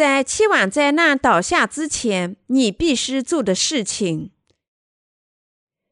[0.00, 4.30] 在七晚灾难倒下之前，你必须做的事情。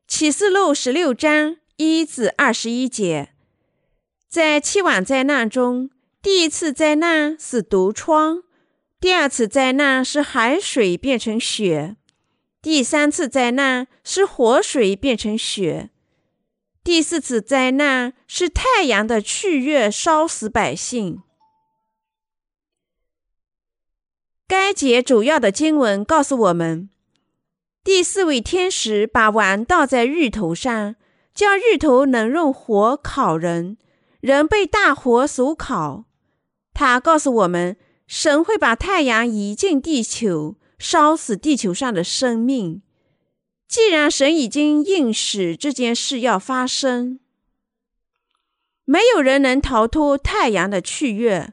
[0.06, 3.34] 启示录十六章一至二十一节，
[4.26, 5.90] 在七晚灾难中，
[6.22, 8.42] 第一次灾难是毒疮，
[8.98, 11.96] 第二次灾难是海水变成血，
[12.62, 15.90] 第三次灾难是活水变成血，
[16.82, 21.20] 第四次灾难是太阳的去月烧死百姓。
[24.48, 26.88] 该节主要的经文告诉我们，
[27.84, 30.96] 第四位天使把碗倒在芋头上，
[31.34, 33.76] 叫芋头能用火烤人，
[34.20, 36.06] 人被大火所烤。
[36.72, 37.76] 他告诉我们，
[38.06, 42.80] 神会把太阳移进地球，烧死地球上的生命。
[43.68, 47.20] 既然神已经应许这件事要发生，
[48.86, 51.52] 没有人能逃脱太阳的去月。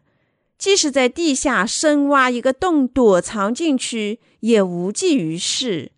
[0.58, 5.92] 即使在地下深挖一个洞躲藏进去，也无济于事；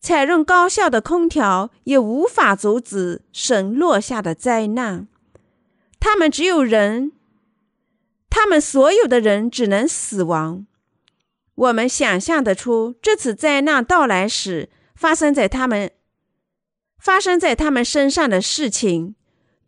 [0.00, 5.08] 采用高效的空调也无法阻止神落下的灾难。
[5.98, 7.12] 他们只有人，
[8.30, 10.66] 他们所有的人只能死亡。
[11.56, 15.90] 我们想象得出这次灾难到来时发生在他们
[16.98, 19.14] 发生在他们身上的事情：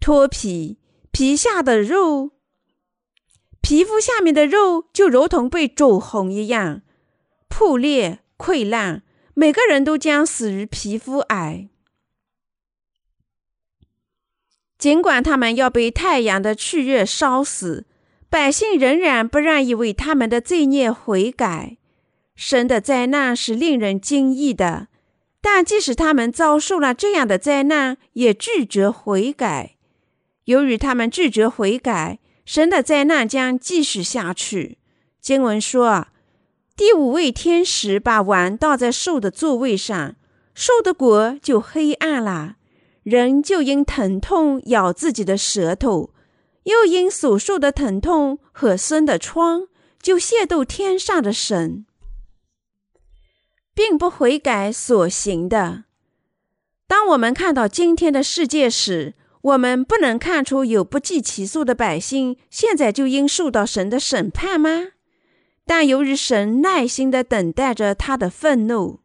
[0.00, 0.78] 脱皮，
[1.10, 2.30] 皮下的肉。
[3.62, 6.82] 皮肤下面的肉就如同被煮红一样
[7.48, 9.02] 破裂溃烂，
[9.34, 11.68] 每个人都将死于皮肤癌。
[14.76, 17.86] 尽管他们要被太阳的炽热烧死，
[18.28, 21.76] 百姓仍然不愿意为他们的罪孽悔改。
[22.34, 24.88] 神的灾难是令人惊异的，
[25.40, 29.76] 但即使他们遭受了这样的灾难，也拒绝悔改。
[30.46, 32.18] 由于他们拒绝悔改。
[32.52, 34.76] 神的灾难将继续下去。
[35.22, 36.08] 经文说，
[36.76, 40.16] 第五位天使把碗倒在兽的座位上，
[40.52, 42.56] 兽的国就黑暗了，
[43.04, 46.12] 人就因疼痛咬自己的舌头，
[46.64, 49.68] 又因所受的疼痛和生的疮，
[50.02, 51.86] 就亵渎天上的神，
[53.72, 55.84] 并不悔改所行的。
[56.86, 64.90] 当我们看到今天的世界时，我们不能看出有不计其数的百姓现在就应受到神的审判吗？
[65.66, 69.00] 但由于神耐心的等待着他的愤怒，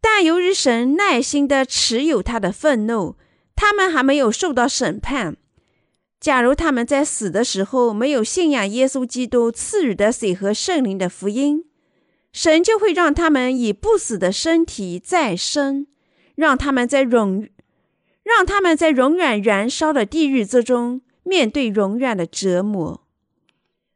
[0.00, 3.16] 但由于神耐心的持有他的愤怒，
[3.56, 5.38] 他们还没有受到审判。
[6.20, 11.64] 假如他们在死的时候没有信仰耶稣基督赐予的水和圣灵的福音，
[12.32, 15.86] 神就会让他们以不死的身体再生，
[16.34, 17.48] 让他们在永。
[18.22, 23.06] 让他们在永远燃烧的地狱之中面对永远的折磨。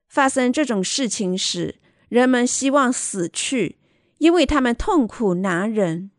[0.08, 1.76] 发生这种事情时，
[2.08, 3.78] 人们希望死去，
[4.18, 6.10] 因为他们痛苦难忍。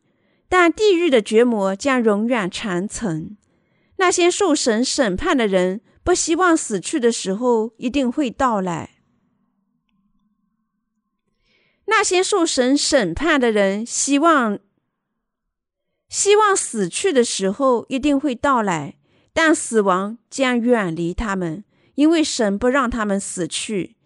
[0.50, 3.38] 但地狱的绝磨将永远长存。
[3.98, 8.92] 那些受神审判的人不希望死去的时候一定会到来。
[11.86, 14.60] 那些受神审判的人希望。
[16.10, 18.98] 希望死去的时候一定会到来，
[19.34, 21.64] 但死亡将远离他们，
[21.96, 23.98] 因为神不让他们死去，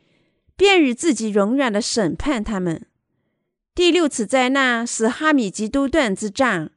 [0.56, 2.88] 便于自己永远的审判他们。
[3.75, 6.72] 第六次灾难是哈米吉多顿之战，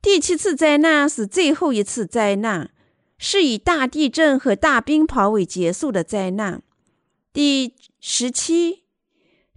[0.00, 2.70] 第七次灾难是最后一次灾难，
[3.18, 6.62] 是以大地震和大冰雹为结束的灾难。
[7.32, 8.84] 第十七、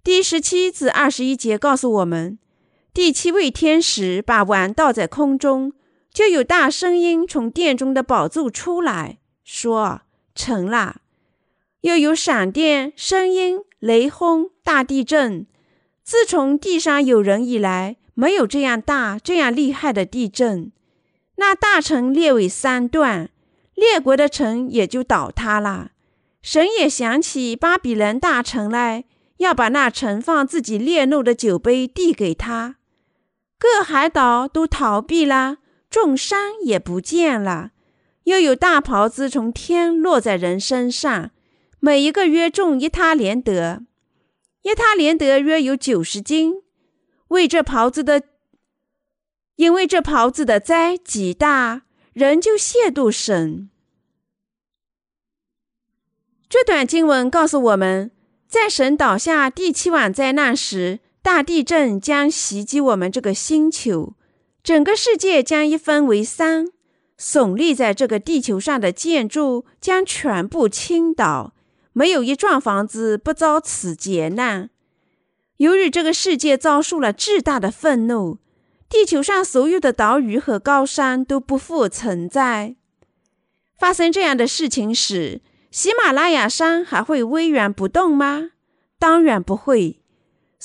[0.03, 2.40] 第十七至二十一节告诉我们。
[2.94, 5.74] 第七位天使把碗倒在空中，
[6.14, 10.02] 就有大声音从殿中的宝座出来说
[10.36, 10.98] ：“成了。”
[11.82, 15.47] 又有闪电、声音、雷轰、大地震。
[16.03, 20.72] 自从地上有人以来，没有这样大、这样厉害的地震。
[21.38, 23.32] 那大城列为三段，
[23.73, 25.90] 列国的城也就倒塌了。
[26.44, 29.06] 神也想起巴比伦大城来，
[29.38, 32.76] 要把那盛放自己烈怒的酒杯递给他。
[33.64, 37.72] 各海岛都逃避了，众山也不见了。
[38.26, 41.32] 又有大袍子从天落在人身上，
[41.80, 43.86] 每一个约重一他连德，
[44.64, 46.56] 一他连德约有九十斤。
[47.30, 48.24] 为这袍子的，
[49.56, 53.70] 因为这袍子的灾极大，人就亵渎神。
[56.50, 58.12] 这段经文告诉我们，
[58.46, 61.00] 在神倒下第七晚灾难时。
[61.23, 64.14] 大地震将袭击我们这个星球，
[64.61, 66.67] 整个世界将一分为三，
[67.17, 71.53] 耸立在这个地球上的建筑将全部倾倒，
[71.93, 74.70] 没有一幢房子不遭此劫难。
[75.58, 78.40] 由于这个世界遭受了巨大的愤怒，
[78.90, 82.76] 地球上所有的岛屿和高山都不复存在。
[83.79, 85.41] 发生这样的事情时，
[85.72, 88.49] 喜马拉雅山还会巍然不动吗？
[88.99, 90.03] 当然不会。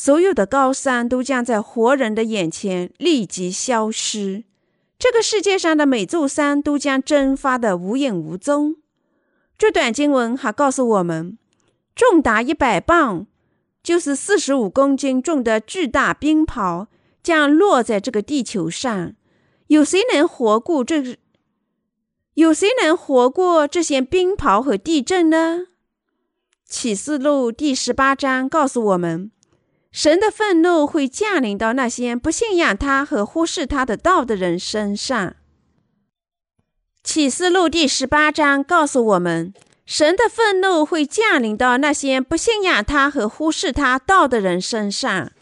[0.00, 4.44] 所有的高山都将在活人的眼前立即消失，
[4.96, 8.76] 这个世界上的每座山都将蒸发的无影无踪。
[9.58, 11.36] 这段经文还告诉我们，
[11.96, 13.26] 重达一百磅，
[13.82, 16.86] 就是四十五公斤重的巨大冰雹
[17.20, 19.14] 将落在这个地球上。
[19.66, 21.18] 有谁能活过这？
[22.34, 25.66] 有谁能活过这些冰雹和地震呢？
[26.64, 29.32] 启示录第十八章告诉我们。
[29.90, 35.34] 神的愤怒会降临到那些不信仰他和忽视他的道的人身上。
[37.02, 39.54] 启示录第十八章告诉我们，
[39.86, 45.32] 神的愤怒会降临到那些不信仰他和忽视他道的人身上。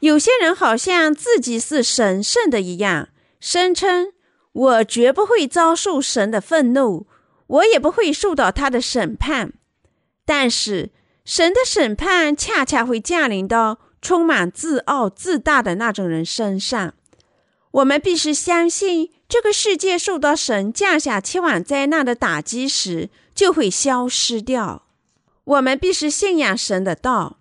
[0.00, 3.08] 有些人好像自己是神圣的一样，
[3.40, 4.12] 声称
[4.52, 7.06] ：“我绝不会遭受神的愤怒，
[7.46, 9.54] 我也不会受到他的审判。”
[10.26, 10.90] 但是。
[11.24, 16.94] 神的审判恰恰会降临到充满自傲自大的那种人身上。
[17.70, 24.86] 我们必须相信，这个世界受到神降下千万灾难的打击时，就会消失掉。
[25.44, 27.38] 我们必须信仰神的道。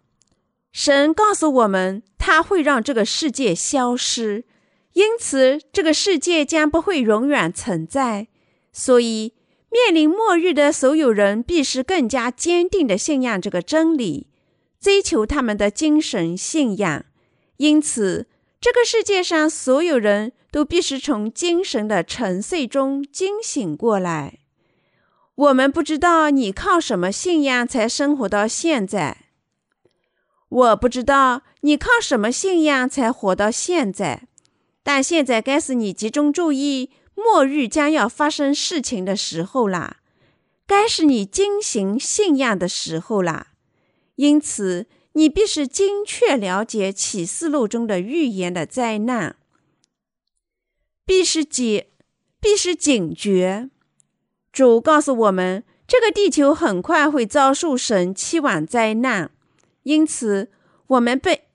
[0.71, 4.45] 神告诉我们，他会让这个世界消失，
[4.93, 8.27] 因此这个世界将不会永远存在。
[8.71, 9.33] 所以。
[9.71, 14.27] 面临末日的所有人，必须更加坚定地信仰这个真理，
[14.81, 17.05] 追求他们的精神信仰。
[17.55, 18.27] 因此，
[18.59, 24.39] 这个世界上所有人都必须从精神的沉睡中惊醒过来。
[25.35, 29.27] 我们不知道你靠什么信仰才生活到现在，
[30.49, 34.27] 我不知道你靠什么信仰才活到现在，
[34.83, 36.89] 但现在该是你集中注意。
[37.15, 39.97] 末日将要发生事情的时候啦，
[40.65, 43.47] 该是你进行信仰的时候啦。
[44.15, 49.35] 因此，你必须精确了解启示录中的预言的灾难，
[51.05, 51.85] 必须警，
[52.39, 53.69] 必须警觉。
[54.51, 59.31] 主告诉我们，这个地球很快会遭受神期望灾难，
[59.83, 60.51] 因此，
[60.87, 61.45] 我们被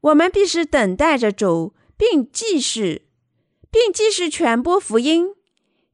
[0.00, 3.08] 我们必须等待着主，并继续。
[3.72, 5.28] 并继续传播福音，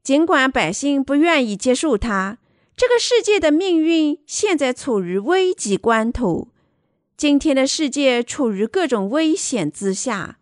[0.03, 2.37] 尽管百姓不愿意接受它。
[2.75, 6.49] 这个世界的命运现在处于危急关头。
[7.15, 10.39] 今天的世界处于各种危险之下，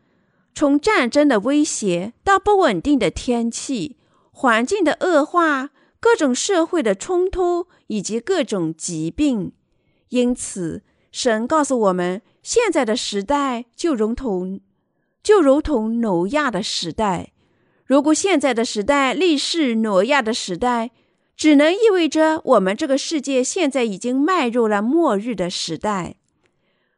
[0.55, 3.97] 从战争的威胁到不稳定的天气、
[4.31, 5.69] 环境的恶化、
[5.99, 9.51] 各种社会的冲突以及各种疾病。
[10.09, 10.81] 因此，
[11.11, 14.59] 神告诉我们，现在的时代就如同。
[15.27, 17.33] 就如同挪亚的时代，
[17.83, 20.91] 如果现在的时代历世挪亚的时代，
[21.35, 26.15] 只能意味着我们这个世界现在已经迈入了末日的时代。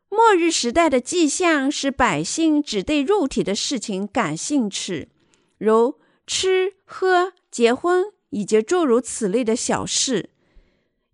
[0.10, 5.10] 末日时代的迹象是百姓只对肉体的事情感兴趣，
[5.58, 5.96] 如
[6.27, 10.30] 吃喝、结婚以及诸如此类的小事，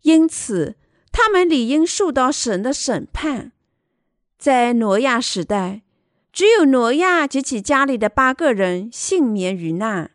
[0.01, 0.75] 因此
[1.13, 3.53] 他们理应受到神的审判。
[4.37, 5.83] 在挪亚时代。
[6.35, 10.11] 只有挪亚及其家里的八个人幸免于难。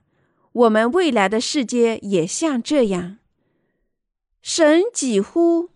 [0.53, 3.17] 我们未来的世界也像这样。
[4.43, 5.71] 神几乎，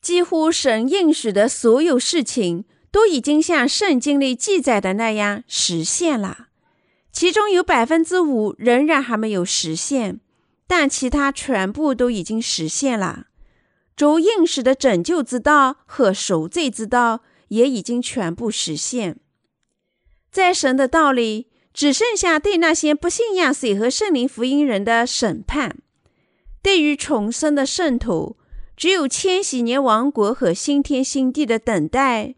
[0.00, 6.50] 几乎神应许的所有事情都已经像圣经里记载的那样实现了。
[7.10, 10.20] 其中有百分之五仍然还没有实现，
[10.68, 13.26] 但其他全部都已经实现了。
[13.96, 19.18] 主应许的拯救之道和赎罪之道也已经全部实现。
[20.34, 25.76] 在神的道里，只剩下对那些不信仰水和圣灵福音人的审判；
[26.60, 28.36] 对于重生的圣徒，
[28.76, 32.34] 只有千禧年王国和新天新地的等待，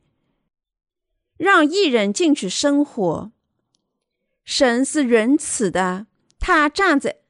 [1.38, 3.33] 让异人进去生活。
[4.45, 6.07] 神是仁慈的，
[6.38, 7.21] 他站在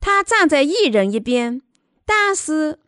[0.00, 1.60] 他站在异人一边，
[2.06, 2.78] 但是。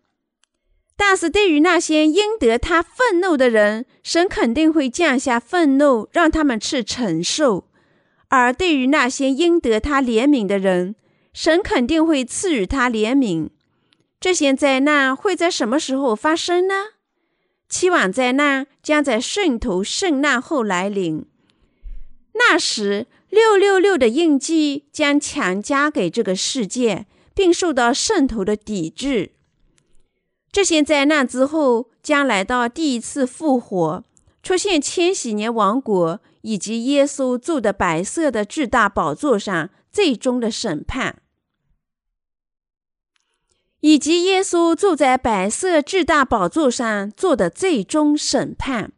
[0.97, 7.65] 但是对于那些应得他愤怒的人，神肯定会降下愤怒，让他们去承受；
[8.29, 10.97] 而对于那些应得他怜悯的人，
[11.35, 13.51] 神肯定会赐予他怜悯。
[14.19, 16.75] 这些灾难会在什么时候发生呢？
[17.69, 21.27] 期望灾难将在圣徒圣难后来临，
[22.33, 29.33] 那时六六六的印记将强加给这个世界，并受到圣徒的抵制。
[30.57, 34.03] 这些灾难之后将来到第一次复活，
[34.43, 41.21] 出现千禧年王国以及耶稣坐的白色的巨大宝座上最终的审判，
[43.81, 48.93] 以及耶稣坐在白色巨大宝座上做的最终审判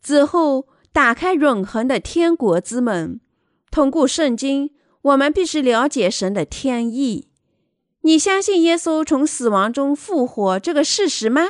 [0.00, 3.20] 之后，打开永恒的天国之门。
[3.72, 4.70] 通过圣经，
[5.02, 7.30] 我们必须了解神的天意。
[8.06, 11.48] 你相信耶稣从死亡中复活这个事实吗？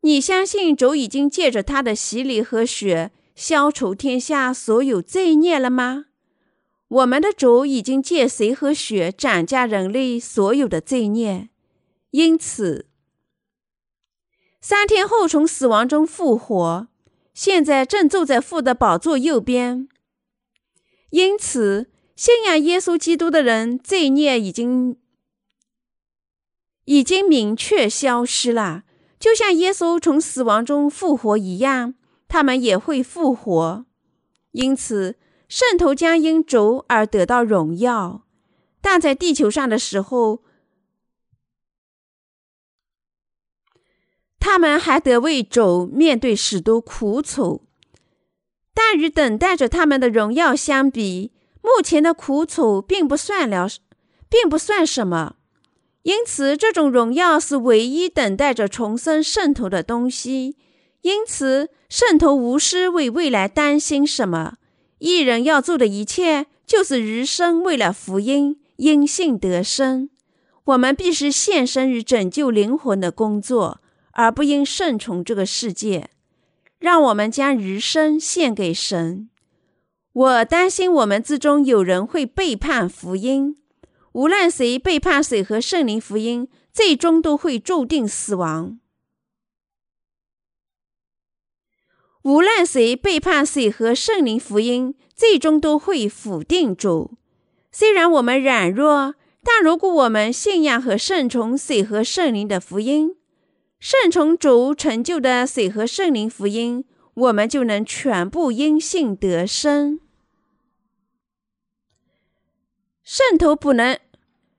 [0.00, 6.06] 你相信主已经借着他的洗礼和血消除天下所有罪孽了吗？
[6.88, 11.50] 我们的主已经借水和血斩价人类所有的罪孽，
[12.12, 12.86] 因此
[14.62, 16.88] 三天后从死亡中复活，
[17.34, 19.86] 现在正坐在父的宝座右边。
[21.10, 24.96] 因此，信仰耶稣基督的人罪孽已经。
[26.88, 28.84] 已经明确消失了，
[29.20, 31.92] 就像耶稣从死亡中复活一样，
[32.28, 33.84] 他们也会复活。
[34.52, 35.18] 因此，
[35.50, 38.24] 圣徒将因主而得到荣耀。
[38.80, 40.42] 但在地球上的时候，
[44.40, 47.66] 他们还得为主面对许多苦楚。
[48.72, 53.68] 但与等待着他们的荣耀相比，目前的苦楚并不算了，
[54.30, 55.34] 并不算什么。
[56.08, 60.56] 因此，这种荣耀是唯一等待着重生圣徒的东西。
[61.02, 64.54] 因此，圣徒无需为未来担心什么。
[65.00, 70.08] 一人要做的一切，就是余生为了福音，因信得生。
[70.64, 76.08] 我们必须献身于拯救灵魂的工作，而不应顺从这个世界。
[76.78, 79.28] 让我们将余生献给神。
[80.14, 83.58] 我担心我们之中有人会背叛福音。
[84.18, 88.80] 无论谁背叛谁和圣灵福音，最终都会注定死亡。
[92.22, 97.12] 无论谁背叛谁和圣灵福音，最终都会否定主。
[97.70, 103.14] 虽然我们软弱，但如果我们信仰和顺从水和圣灵的福音，
[103.78, 106.84] 顺从主成就的水和圣灵福音，
[107.14, 110.00] 我们就能全部因信得生。
[113.04, 113.96] 圣徒不能。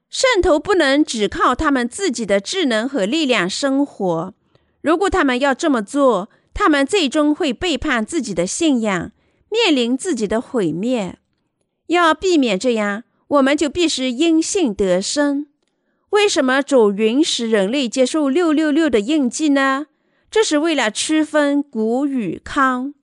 [0.10, 4.34] 圣徒不能只靠他们自己的智能和力量生活。
[4.82, 9.12] 如果他们要这么做，他们最终会背叛自己的信仰，
[9.50, 11.20] 面临自己的毁灭。
[11.88, 15.48] 要避免这样，我们就必须因信得生。
[16.10, 19.88] 为什么主允许人类接受六六六的印记呢？
[20.32, 22.96] 这是为了区分古与康。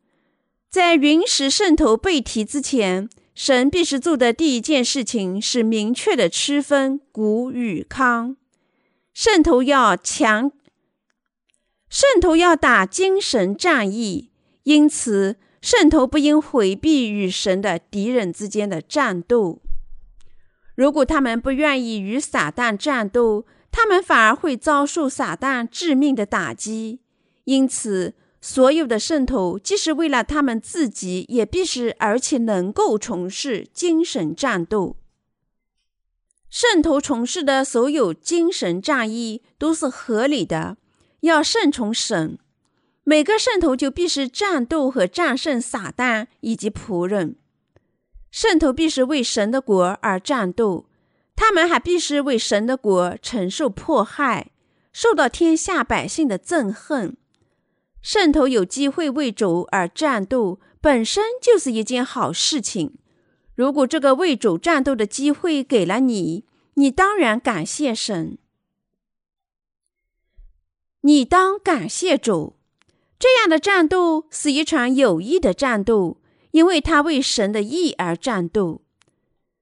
[0.69, 3.09] 在允许圣徒被提之前。
[3.37, 8.35] 神必须做的第一件事情是明确的区分古与康。
[9.13, 10.51] 圣徒要强，
[11.91, 14.31] 圣徒要打精神战役，
[14.63, 19.61] 因此圣徒不应回避与神的敌人之间的战斗。
[20.75, 27.01] 如果他们不愿意与撒旦战斗，他们反而会遭受撒旦致命的打击。
[27.45, 28.15] 因此。
[28.49, 34.95] 所有的圣徒，即使为了他们自己，也必须而且能够从事精神战斗。
[36.49, 40.77] 圣徒从事的所有精神战役都是合理的，
[41.23, 42.39] 要顺从神。
[43.03, 47.35] 每个圣徒就必须战斗和战胜撒旦以及仆人。
[48.31, 50.87] 圣徒必须为神的国而战斗，
[51.35, 54.53] 他们还必须为神的国承受迫害，
[54.93, 57.17] 受到天下百姓的憎恨。
[58.07, 62.95] 圣徒有机会为主而战斗，本身就是一件好事情。
[63.57, 66.45] 如果这个为主战斗的机会给了你，
[66.75, 68.39] 你当然感谢神。
[71.01, 72.55] 你当感谢主，
[73.19, 76.21] 这样的战斗是一场有益的战斗，
[76.53, 78.83] 因为他为神的义而战斗。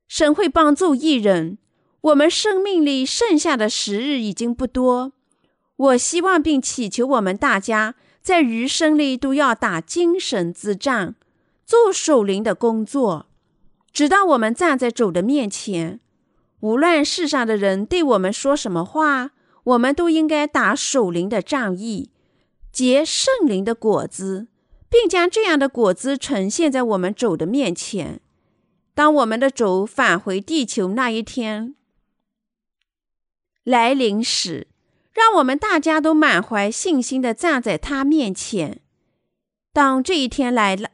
[0.07, 1.57] 神会帮助艺人。
[2.03, 5.15] 我们生命里剩下的时日已经不多，
[5.77, 7.95] 我希望并祈求我们大家。
[8.25, 11.15] 在余生里都要打精神之战，
[11.67, 13.27] 做守灵的工作，
[13.93, 16.01] 直到我们站在主的面前。
[16.61, 19.33] 无论世上的人对我们说什么话，
[19.65, 22.09] 我们都应该打守灵的仗义，
[22.73, 24.47] 结圣灵的果子，
[24.89, 28.23] 并将这样的果子呈现在我们主的面前。
[28.95, 31.75] 当我们的主返回地球那一天
[33.65, 34.69] 来临时，
[35.15, 38.83] 让我们大家都满怀信心的站在他面前。
[39.73, 40.91] 当这一天来了，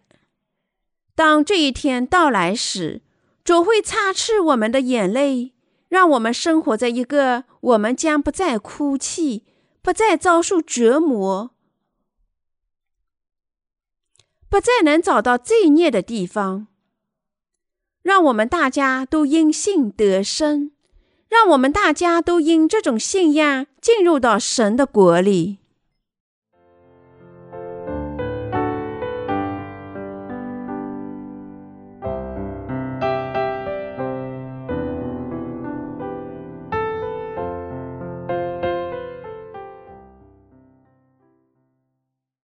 [1.15, 3.03] 当这一天到来时，
[3.43, 5.55] 主会擦拭我们的眼泪，
[5.89, 9.45] 让我们生活在一个我们将不再哭泣、
[9.83, 11.51] 不再遭受折磨，
[14.49, 16.69] 不再能找到罪孽的地方。
[18.03, 20.73] 让我们大家都因信得生，
[21.31, 25.60] 让我们大家都因这种信仰进入到神的国里。